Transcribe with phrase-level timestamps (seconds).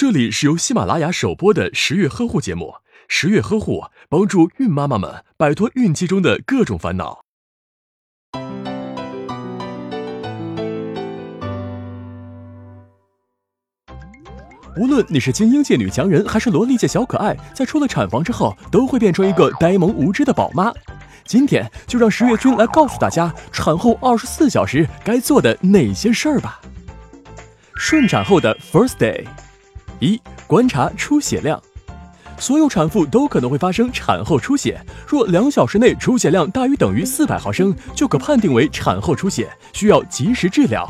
[0.00, 2.74] 这里是由喜马拉雅首播的十月呵护节目。
[3.08, 7.24] 十月呵护帮助孕妈妈们摆脱孕期中的各种烦恼。
[14.76, 20.72] 无论你是精英界女强人，还是萝莉界小可爱，在出了产房之后，都会变成一个呆萌无知的宝妈。
[21.24, 26.60] 今天就让十月君来告诉大家，产后二十四小时该做的哪些事儿吧。
[27.74, 29.26] 顺产后的 first day。
[30.00, 31.60] 一、观察出血量，
[32.38, 40.88] 所有产妇都可能会发生产后出血，若两小时内出血量大于等于四百毫升，就可判定为产后出血，需要及时治疗。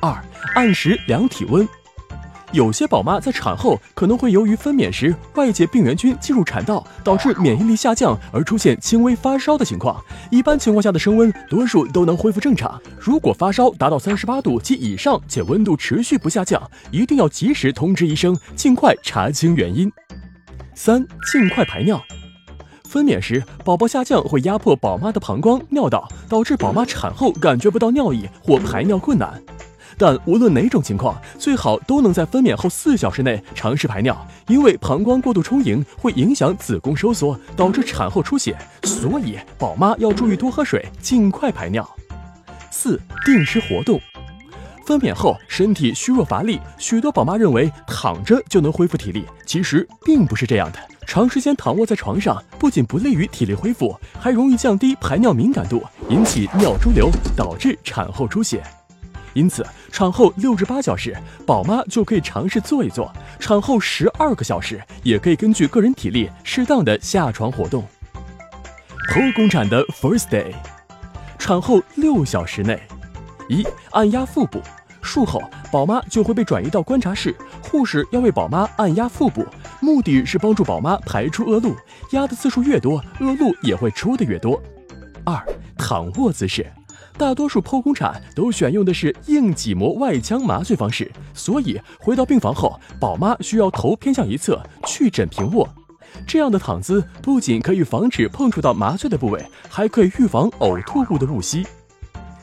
[0.00, 0.14] 二、
[0.54, 1.68] 按时量体温，
[2.52, 10.02] 有些宝妈在产后可能会由于分娩时外界病原菌进入产道，导致免疫力下降而出现轻微发烧的情况。
[10.30, 12.80] 一般情况下的升温多数都能恢复正常。
[12.98, 16.60] 如果发烧达到三十八度及以上，且温度持续不下降，
[16.90, 19.90] 一定要及时通知医生，尽快查清原因。
[20.74, 22.02] 三、尽快排尿。
[22.84, 29.40] 分娩时宝宝下降会压迫宝妈的膀胱、尿道，导致宝妈产后感觉不到尿意或排尿困难。
[30.00, 38.56] 但无论哪种情况，最好都能在分娩后四小时内尝试排尿，因为膀胱过度充盈会影响子宫收缩，导致产后出血。
[38.84, 41.86] 所以宝妈要注意多喝水，尽快排尿。
[42.70, 44.00] 四、定时活动。
[44.86, 50.78] 分娩后身体虚弱乏力，许多宝妈认为躺着就能恢复体力，其实并不是这样的。
[51.06, 58.62] 长时间躺卧在床上，不仅不利于体力恢复，还容易降低排尿敏感度，引起尿潴留，导致产后出血。
[59.32, 63.06] 因此，产后六至八小时，宝妈就可以尝试做一做；
[63.38, 67.84] 产后十二个小时，也可以根据个人体力适当的下床活动。
[69.12, 70.52] 剖宫产的 first day，
[71.38, 72.80] 产后六小时内，
[73.48, 74.60] 一按压腹部，
[75.02, 75.42] 术后
[75.72, 79.44] 宝妈就会被转移到观察室，护士要为宝妈按压腹部，
[79.80, 81.74] 目的是帮助宝妈排出恶露，
[82.12, 84.60] 压的次数越多，恶露也会出的越多。
[85.24, 85.40] 二
[85.76, 86.64] 躺卧姿势。
[87.16, 95.68] 大多数剖宫产都选用的是硬脊膜外腔麻醉方式，所以回到病房后，宝妈需要头偏向一侧，去枕平卧。
[96.26, 101.66] 这样的躺姿不仅可以防止碰触到麻醉的部位，还可以预防呕吐物的误吸。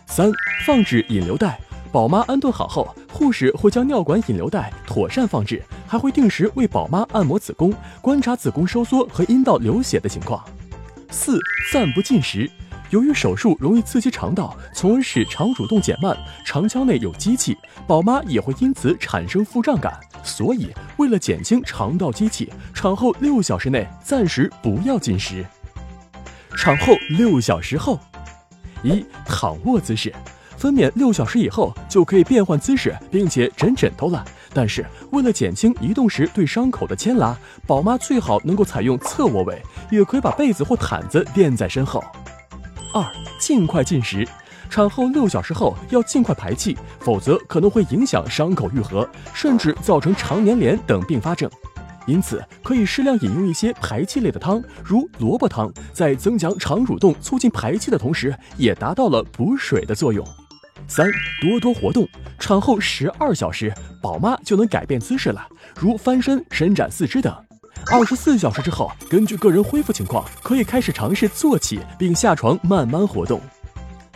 [0.06, 0.32] 三、
[0.66, 1.60] 放置引流带。
[1.90, 10.44] 宝妈安顿好后，护士会将尿管引流带妥善放置，还会定时为宝妈按摩子宫，观察子宫收缩和阴道流血的情况。
[11.10, 11.40] 四、
[11.72, 12.50] 暂不进食。
[12.90, 20.00] 由于手术容易刺激肠道，从而使肠蠕动减慢，肠腔内有积气，宝妈也会因此产生腹胀感。
[20.24, 25.46] 所以，为了减轻肠道积气，产后六小时内暂时不要进食。
[26.56, 28.00] 产后六小时后，
[28.84, 30.14] 一躺卧姿势，
[30.58, 34.24] 分娩六小时以后就可以变换姿势，并且枕枕头了。
[34.54, 37.38] 但是，为了减轻移动时对伤口的牵拉，
[37.68, 39.62] 宝妈最好能够采用侧卧位，
[39.92, 42.04] 也可以把被子或毯子垫在身后。
[42.98, 43.06] 二、
[43.38, 44.28] 尽快进食，
[44.72, 51.48] 产后六小时后要尽快排气，否则可能会影响伤口愈合，甚至造成肠粘连等并发症。
[52.08, 60.26] 因此，可以适量饮用一些排气类的汤，如萝卜汤，在增强肠蠕动、促进排气的同时，也达到了补水的作用。
[60.88, 61.06] 三、
[61.40, 62.08] 多多活动，
[62.40, 63.72] 产后十二小时，
[64.02, 65.46] 宝妈就能改变姿势了，
[65.78, 67.47] 如翻身、伸展四肢等。
[67.86, 73.40] 二十四小时之后，根据个人恢复情况，可以开始尝试坐起并下床慢慢活动。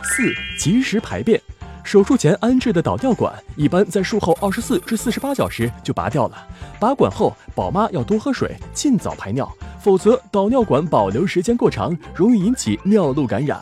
[0.02, 1.40] 四、及时排便。
[1.84, 6.46] 手术前安置的导尿管，一般在术后二十四至四十八小时就拔掉了。
[6.78, 9.50] 拔管后，宝妈要多喝水，尽早排尿，
[9.80, 13.60] 否则导尿管保留时间过长，容易引起尿路感染。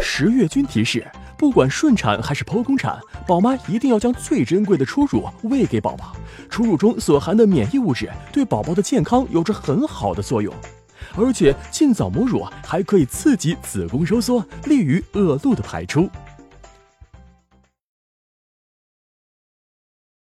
[0.00, 1.06] 十月君提示。
[1.40, 6.14] 不管顺产还是剖宫产，宝妈一定要将最珍贵的初乳喂给宝宝。
[6.50, 10.54] 初乳中所含的免疫物质对宝宝的健康有着很好的作用，
[11.16, 16.10] 而且尽早母乳还可以刺激子宫收缩，利于恶露的排出。